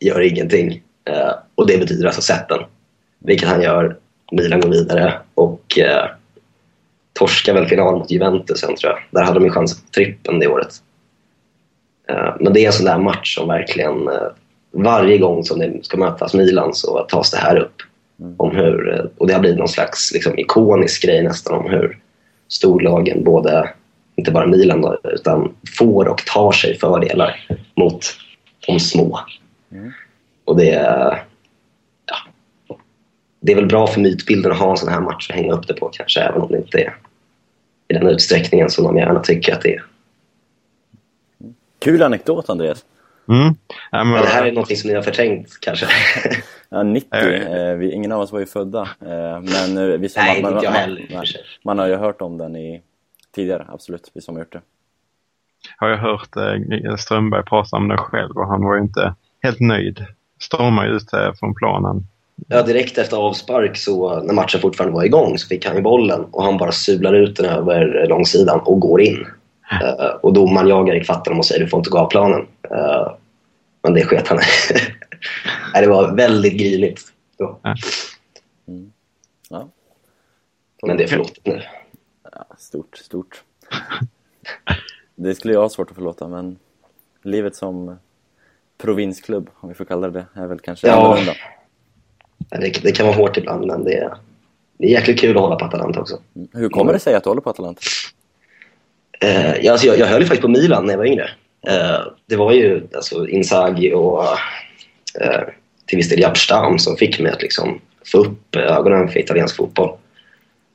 [0.00, 0.82] gör ingenting.
[1.54, 2.58] och det betyder alltså sätten.
[3.18, 3.96] Vilket han gör.
[4.32, 5.78] Milan går vidare och
[7.12, 8.98] torskade väl finalen mot Juventus sen tror jag.
[9.10, 10.74] Där hade de ju chans på trippen det året.
[12.08, 14.28] Eh, men det är en sån där match som verkligen, eh,
[14.72, 17.74] varje gång som det ska mötas Milan så tas det här upp.
[18.20, 18.34] Mm.
[18.36, 21.98] Om hur, eh, och det har blivit någon slags liksom, ikonisk grej nästan om hur
[22.48, 23.70] storlagen, både,
[24.16, 28.04] inte bara Milan då, utan får och tar sig fördelar mot
[28.66, 29.20] de små.
[29.72, 29.92] Mm.
[30.44, 30.72] Och det,
[32.06, 32.16] ja,
[33.40, 35.66] det är väl bra för mytbilden att ha en sån här match att hänga upp
[35.66, 36.96] det på kanske, även om det inte är
[37.88, 39.84] i den utsträckningen som de gärna tycker att det är.
[41.78, 42.84] Kul anekdot, Andreas.
[43.28, 43.54] Mm.
[43.90, 44.22] Ja, men...
[44.22, 45.86] det här är något som ni har förträngt kanske?
[46.68, 47.08] ja, 90.
[47.18, 48.82] Eh, vi, ingen av oss var ju födda.
[48.82, 51.06] Eh, men eh, vi som Nej, man, inte jag heller.
[51.12, 51.24] Man,
[51.64, 52.82] man, har ju hört om den i,
[53.34, 54.10] tidigare, absolut.
[54.14, 54.60] Vi som har gjort det.
[55.76, 59.60] Har jag hört eh, Strömberg prata om det själv och han var ju inte helt
[59.60, 60.06] nöjd.
[60.40, 62.06] Stormade ut eh, från planen
[62.48, 66.24] Ja, direkt efter avspark, så, när matchen fortfarande var igång, så fick han ju bollen
[66.30, 69.26] och han bara sular ut den över långsidan och går in.
[69.72, 72.40] Uh, och domaren jagar ifatt honom och säger du får inte gå av planen.
[72.70, 73.12] Uh,
[73.82, 74.38] men det sket han
[75.74, 77.12] Det var väldigt grinigt.
[78.68, 78.92] Mm.
[79.48, 79.68] Ja.
[80.82, 81.62] Men det är förlåtet nu.
[82.32, 83.42] Ja, stort, stort.
[85.14, 86.58] det skulle jag ha svårt att förlåta, men
[87.22, 87.98] livet som
[88.78, 90.94] provinsklubb, om vi får kalla det är väl kanske ja.
[90.94, 91.32] annorlunda.
[92.50, 94.14] Det, det, kan vara hårt ibland, men det är,
[94.78, 96.18] det är jäkligt kul att hålla på Atalanta också.
[96.36, 96.48] Mm.
[96.52, 97.80] Hur kommer det sig att du håller på Atalanta?
[99.20, 101.30] Eh, jag, alltså jag, jag höll ju faktiskt på Milan när jag var yngre.
[101.66, 104.24] Eh, det var ju alltså, Inzaghi och
[105.20, 105.42] eh,
[105.86, 107.80] till viss del Japp Stam som fick mig att liksom
[108.12, 109.96] få upp ögonen för italiensk fotboll.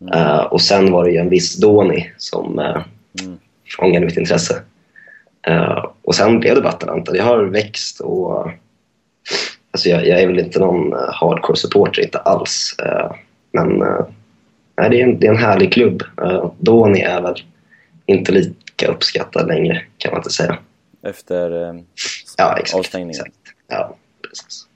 [0.02, 0.20] Mm.
[0.20, 2.84] Uh, och sen var det ju en viss Doni som uh,
[3.22, 3.40] mm.
[3.78, 4.62] fångade mitt intresse.
[5.50, 7.12] Uh, och sen blev det Atalanta.
[7.12, 8.52] Det har växt och
[9.72, 12.76] alltså jag, jag, är väl inte någon hardcore supporter, inte alls.
[13.52, 13.78] men
[14.78, 16.04] nej, det, är en, det är en härlig klubb.
[16.58, 17.44] Doni är väl
[18.06, 20.58] inte lika uppskattad längre kan man inte säga.
[21.04, 21.52] Efter
[22.38, 23.26] ja, exakt, avstängningen?
[23.26, 23.36] Exakt.
[23.68, 23.96] Ja,
[24.32, 24.68] precis.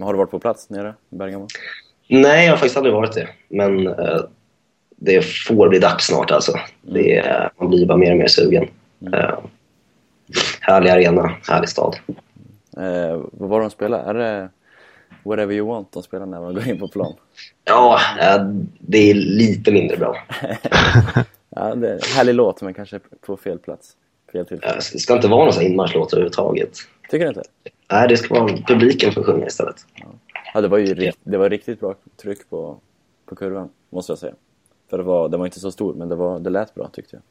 [0.00, 1.48] har du varit på plats nere i Bergamo?
[2.08, 3.28] Nej, jag har faktiskt aldrig varit det.
[3.48, 4.20] Men uh,
[4.96, 6.52] det får bli dags snart alltså.
[6.52, 6.64] Mm.
[6.82, 8.68] Det, man blir bara mer och mer sugen.
[9.00, 9.14] Mm.
[9.14, 9.38] Uh,
[10.60, 11.96] härlig arena, härlig stad.
[12.78, 14.02] Uh, vad var de spelade?
[14.02, 14.48] Är det
[15.22, 17.14] Whatever You Want de spelar när man går in på plan?
[17.64, 18.00] Ja,
[18.78, 20.16] det är lite mindre bra.
[21.50, 23.92] ja, det är härlig låt men kanske på fel plats.
[24.32, 24.74] Fel tillfälle.
[24.74, 26.70] Det ska inte vara någon inmarschlåt överhuvudtaget.
[27.10, 27.42] Tycker du inte?
[27.92, 29.86] Nej, det ska vara publiken som sjunger istället.
[29.94, 30.06] Ja.
[30.54, 32.80] Ja, det var ju det var riktigt bra tryck på,
[33.26, 34.34] på kurvan, måste jag säga.
[34.90, 37.16] För det var, den var inte så stor, men det, var, det lät bra tyckte
[37.16, 37.22] jag.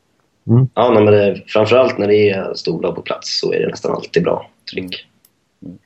[0.56, 0.70] Mm.
[0.74, 4.24] Ja, men det, framförallt när det är storlag på plats så är det nästan alltid
[4.24, 5.08] bra tryck.
[5.62, 5.78] Mm.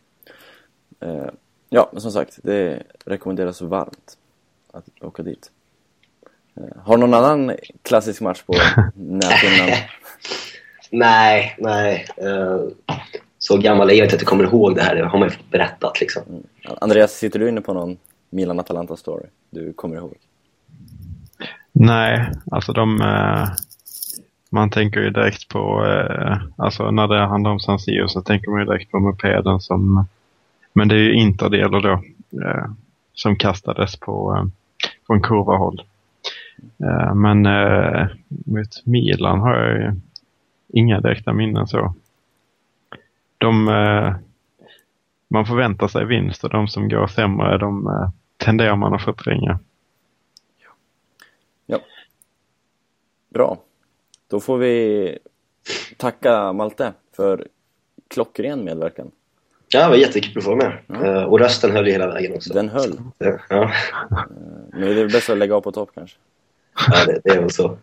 [0.99, 1.19] Mm.
[1.19, 1.31] Eh,
[1.69, 4.17] ja, men som sagt, det rekommenderas varmt
[4.71, 5.51] att åka dit.
[6.55, 8.53] Eh, har någon annan klassisk match på
[8.95, 9.77] näthinnan?
[10.91, 12.07] nej, nej.
[12.17, 12.61] Eh,
[13.43, 14.95] så gammal är jag inte att jag kommer ihåg det här.
[14.95, 16.23] Det har man ju fått berättat liksom.
[16.29, 16.43] Mm.
[16.81, 17.97] Andreas, sitter du inne på någon
[18.29, 20.13] Milan-Atalanta-story du kommer ihåg?
[21.71, 23.01] Nej, alltså de...
[23.01, 23.49] Eh,
[24.49, 25.85] man tänker ju direkt på...
[25.85, 29.59] Eh, alltså när det handlar om San Siro så tänker man ju direkt på mopeden
[29.59, 30.05] som...
[30.73, 31.93] Men det är ju Interdelar då.
[32.41, 32.65] Eh,
[33.13, 34.47] som kastades på,
[35.07, 35.81] från kurvahåll.
[37.15, 37.41] Men
[38.27, 39.91] mot Milan har jag ju
[40.73, 41.93] inga direkta minnen så
[43.41, 44.15] de, eh,
[45.27, 49.59] man förväntar sig vinst och de som går sämre de eh, tenderar man att förtränga.
[51.65, 51.79] Ja.
[53.29, 53.57] Bra.
[54.27, 55.17] Då får vi
[55.97, 57.47] tacka Malte för
[58.07, 59.11] klockren medverkan.
[59.67, 60.77] Ja, det var jättekul att få med.
[60.87, 61.05] Ja.
[61.05, 62.53] Eh, och rösten höll ju hela vägen också.
[62.53, 63.01] Den höll.
[63.49, 63.71] Ja.
[64.71, 66.17] Men det är bäst att lägga av på topp kanske.
[66.87, 67.77] Ja, det, det är väl så.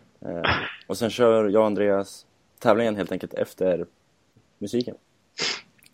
[0.87, 2.25] Och sen kör jag och Andreas
[2.59, 3.85] tävlingen helt enkelt efter
[4.57, 4.95] musiken.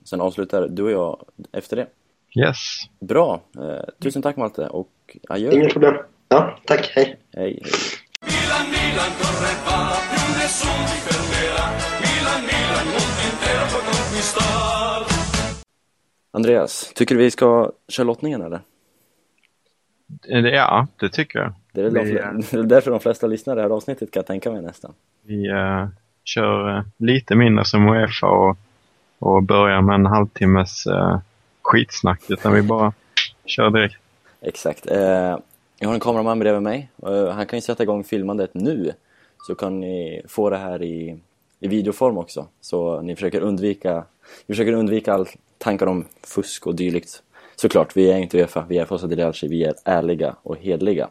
[0.03, 1.87] Sen avslutar du och jag efter det.
[2.39, 2.57] Yes.
[2.99, 3.41] Bra.
[3.57, 5.51] Eh, tusen tack Malte och adjö.
[5.51, 5.95] Inga problem.
[6.29, 6.91] Ja, tack.
[6.95, 7.19] Hej.
[7.33, 7.71] Hej, hej.
[8.21, 9.77] Milan, Milan, correva,
[10.09, 11.65] più nessuno mi fermerà.
[12.05, 15.05] Milan, Milan, mondo intero può conquistar.
[16.31, 18.61] Andreas, tycker du vi ska köra lottningen eller?
[20.29, 21.53] Eh, ja, det tycker jag.
[21.71, 22.13] Det är, vi,
[22.51, 24.93] de, därför de flesta lyssnar det här avsnittet kan jag tänka mig nästan.
[25.23, 25.87] Vi uh,
[26.23, 28.57] kör uh, lite mindre som Uefa och
[29.19, 31.19] och börja med en halvtimmes eh,
[31.61, 32.93] skitsnack utan vi bara
[33.45, 33.95] kör direkt.
[34.41, 34.91] Exakt.
[34.91, 35.37] Eh,
[35.79, 36.89] jag har en kameraman bredvid mig.
[37.07, 38.93] Eh, han kan ju sätta igång filmandet nu
[39.47, 41.19] så kan ni få det här i,
[41.59, 42.47] i videoform också.
[42.61, 44.03] Så ni försöker undvika,
[44.45, 47.21] vi försöker undvika all tankar om fusk och dylikt.
[47.55, 51.09] Såklart, vi är inte Uefa, vi är Fossa Delialci, vi är ärliga och hedliga.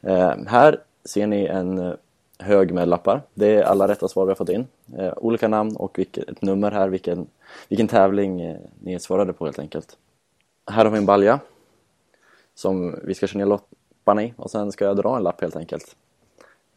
[0.00, 1.94] Eh, här ser ni en eh,
[2.42, 3.22] hög med lappar.
[3.34, 4.66] Det är alla rätta svar vi har fått in.
[4.98, 7.26] Eh, olika namn och vilket nummer här, vilken,
[7.68, 9.96] vilken tävling eh, ni svarade på helt enkelt.
[10.70, 11.40] Här har vi en balja
[12.54, 15.56] som vi ska köra ner lapparna i och sen ska jag dra en lapp helt
[15.56, 15.96] enkelt.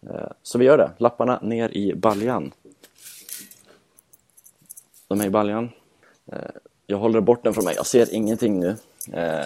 [0.10, 2.52] Eh, så vi gör det, lapparna ner i baljan.
[5.08, 5.70] De är i baljan.
[6.32, 6.40] Eh,
[6.88, 8.76] jag håller bort den från mig, jag ser ingenting nu.
[9.14, 9.46] Eh,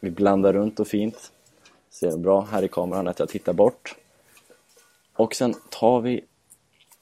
[0.00, 1.32] vi blandar runt och fint.
[1.90, 3.96] Ser bra här i kameran att jag tittar bort.
[5.16, 6.24] Och sen tar vi...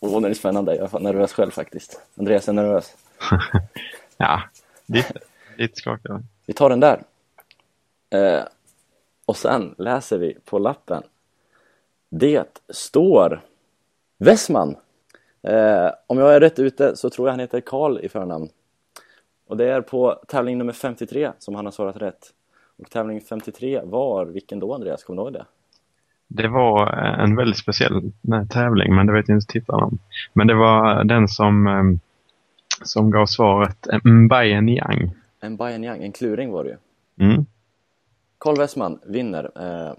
[0.00, 0.76] Åh, oh, det är spännande.
[0.76, 2.00] Jag är nervös själv faktiskt.
[2.18, 2.96] Andreas är nervös.
[4.16, 4.42] ja,
[4.86, 5.14] lite,
[5.56, 6.24] lite skakad.
[6.46, 7.02] Vi tar den där.
[8.10, 8.44] Eh,
[9.24, 11.02] och sen läser vi på lappen.
[12.08, 13.40] Det står
[14.18, 14.76] Westman.
[15.42, 18.48] Eh, om jag är rätt ute så tror jag han heter Karl i förnamn.
[19.46, 22.32] Och det är på tävling nummer 53 som han har svarat rätt.
[22.78, 25.04] Och tävling 53 var, vilken då Andreas?
[25.04, 25.46] Kommer du ihåg det?
[26.34, 29.98] Det var en väldigt speciell nej, tävling, men det vet inte tittarna om.
[30.32, 32.00] Men det var den som, ehm,
[32.82, 35.10] som gav svaret Mbaye Niang.
[35.42, 36.76] Mbaye Niang, en kluring var det ju.
[37.26, 37.46] Mm.
[38.38, 39.50] Carl Westman vinner.
[39.56, 39.94] Eh,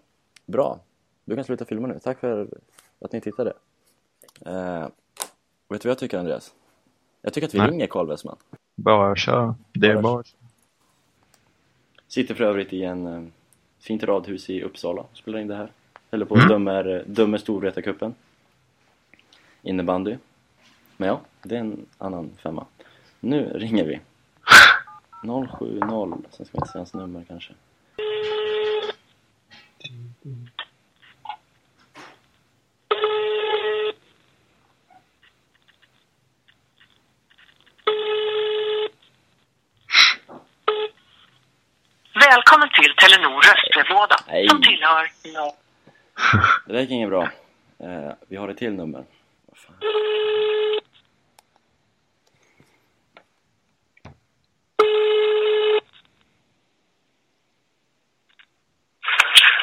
[0.45, 0.79] bra.
[1.25, 1.99] Du kan sluta filma nu.
[2.03, 2.47] Tack för
[3.01, 3.53] att ni tittade.
[4.45, 4.87] Eh,
[5.69, 6.53] vet du vad jag tycker Andreas?
[7.21, 7.67] Jag tycker att vi Nej.
[7.71, 8.35] ringer Carl Westman.
[8.75, 9.53] Bara kör.
[9.73, 10.23] Det är bara
[12.07, 13.23] Sitter för övrigt i en eh,
[13.79, 15.69] fint radhus i Uppsala spelar in det här.
[16.13, 16.47] Eller på mm.
[16.47, 18.13] dömer, dömer Storvreta-cupen.
[19.61, 20.17] Innebandy.
[20.97, 22.65] Men ja, det är en annan femma.
[23.19, 23.99] Nu ringer vi.
[25.21, 27.53] 070, sen ska vi inte säga hans nummer kanske.
[42.13, 44.15] Välkommen till Telenor röstbrevlåda
[44.49, 45.62] som tillhör...
[46.65, 47.23] Det där gick inget bra.
[47.79, 49.05] Eh, vi har ett till nummer.
[49.45, 49.75] Vad fan.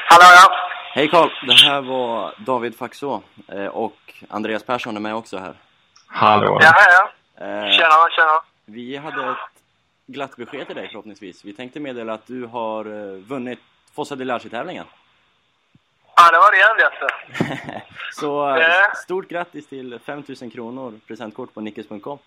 [0.08, 0.50] Hallå ja.
[0.94, 5.54] Hej Karl, det här var David Faxå eh, och Andreas Persson är med också här.
[6.06, 6.58] Hallå.
[6.62, 7.10] Ja, ja.
[7.46, 8.42] Eh, Tjena, tjena.
[8.64, 9.36] vi hade ett
[10.06, 11.44] glatt besked till dig förhoppningsvis.
[11.44, 13.58] Vi tänkte meddela att du har eh, vunnit
[13.94, 14.86] Fossa Delarci-tävlingen.
[16.20, 17.06] Ja, det var det jävligaste.
[18.12, 18.94] Så Ja.
[18.94, 22.18] stort grattis till 5000 kronor presentkort på nickes.com.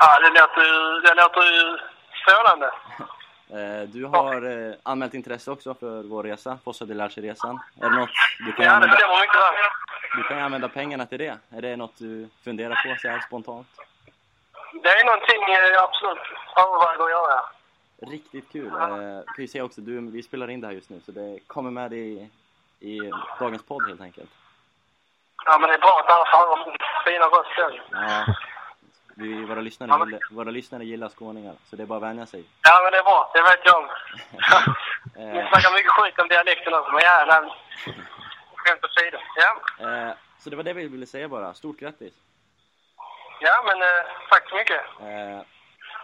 [0.00, 1.78] Ja, det låter ju, det låter ju
[2.22, 2.70] strålande.
[3.50, 7.58] Eh, du har eh, anmält intresse också för vår resa, Fossa Delarci-resan.
[7.80, 8.10] Är det något
[8.46, 8.96] du kan, Ja, det använda,
[10.16, 11.38] du kan använda pengarna till det?
[11.50, 13.66] Är det något du funderar på så här spontant?
[14.82, 16.18] Det är någonting jag absolut
[16.56, 17.40] överväger att göra.
[18.12, 18.66] Riktigt kul.
[18.66, 21.38] Eh, kan ju säga också, du, vi spelar in det här just nu så det
[21.46, 22.28] kommer med i,
[22.80, 24.30] i dagens podd helt enkelt.
[25.46, 28.00] Ja, men det är bra att alla får höra fina röst sen.
[28.00, 28.34] Ja,
[29.14, 32.44] vi, våra, lyssnare gillar, våra lyssnare gillar skåningar så det är bara att vänja sig.
[32.62, 33.30] Ja, men det är bra.
[33.34, 33.88] Det vet jag om.
[35.34, 37.52] Ni snackar mycket skit om dialekten också, men ja, nej.
[38.56, 39.18] Skämt åsido.
[39.36, 39.50] Ja.
[40.08, 41.54] eh, så det var det vi ville säga bara.
[41.54, 42.14] Stort grattis!
[43.40, 44.80] ja, men eh, tack så mycket.
[45.00, 45.42] Eh,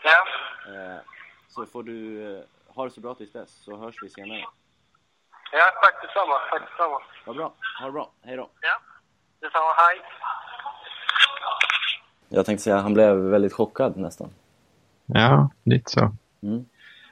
[0.03, 0.27] Ja.
[0.67, 1.01] eh,
[1.49, 1.97] så får du
[2.39, 2.45] eh,
[2.75, 4.45] ha det så bra tills dess så hörs vi senare.
[5.57, 6.37] Ja, tack detsamma.
[6.51, 6.99] Tack detsamma.
[7.27, 8.49] Vad bra, ha det bra, hej då!
[8.61, 8.77] Ja.
[9.41, 9.65] Detsamma.
[9.77, 10.01] Hej.
[12.29, 14.29] Jag tänkte säga, han blev väldigt chockad nästan.
[15.07, 16.13] Ja, lite så.
[16.43, 16.65] Mm.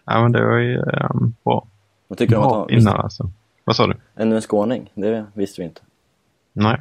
[0.05, 1.66] Ja, men det var ju um, bra.
[2.09, 3.30] Vad tycker du om att Bra ha innan alltså.
[3.64, 3.97] Vad sa du?
[4.16, 4.90] ännu en skåning?
[4.95, 5.80] Det visste vi inte.
[6.53, 6.80] Nej.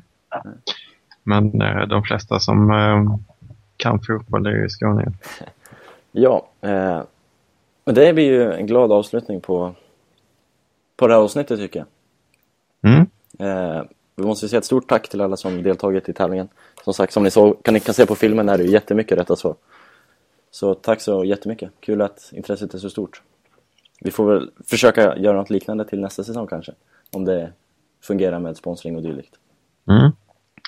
[1.24, 3.18] Men eh, de flesta som eh,
[3.78, 5.14] kan fotboll är ju skåningar.
[6.14, 7.01] Ja, eh,
[7.86, 9.76] men det blir ju en glad avslutning på,
[11.02, 11.86] på det här avsnittet tycker
[12.82, 12.93] jag.
[12.93, 13.08] Mm.
[13.39, 13.84] Eh,
[14.16, 16.47] vi måste säga ett stort tack till alla som deltagit i tävlingen.
[16.84, 19.36] Som sagt, som ni, såg, kan, ni kan se på filmen är det jättemycket rätta
[19.36, 19.56] svar.
[20.52, 21.72] Så tack så jättemycket.
[21.80, 23.22] Kul att intresset är så stort.
[24.02, 26.72] Vi får väl försöka göra något liknande till nästa säsong kanske.
[27.12, 27.52] Om det
[28.02, 29.36] fungerar med sponsring och dylikt.
[29.89, 30.12] Mm.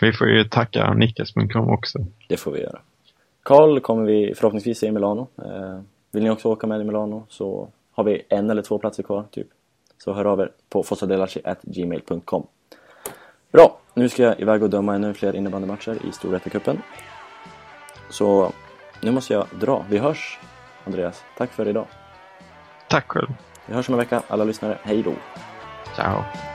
[0.02, 2.00] Vi får ju tacka Nickes.com också.
[2.28, 2.80] Det får vi göra.
[3.44, 5.28] Karl kommer vi förhoppningsvis se i Milano.
[5.38, 5.80] Eh,
[6.12, 9.26] vill ni också åka med i Milano så har vi en eller två platser kvar
[9.32, 9.48] typ.
[9.98, 12.48] Så hör av er på fossadelarci.gmail.com
[13.52, 16.78] Bra, nu ska jag iväg och döma ännu fler innebandymatcher i Storvreta-cupen.
[18.10, 18.52] Så
[19.02, 19.86] nu måste jag dra.
[19.90, 20.40] Vi hörs
[20.86, 21.24] Andreas.
[21.38, 21.86] Tack för idag.
[22.90, 23.28] Tack själv.
[23.66, 24.78] Vi hörs om en vecka alla lyssnare.
[24.84, 25.14] Hej då!
[25.96, 26.53] Ciao.